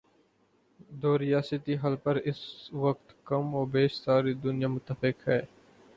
[1.01, 2.39] دو ریاستی حل پر اس
[2.73, 5.41] وقت کم و بیش ساری دنیا متفق ہے۔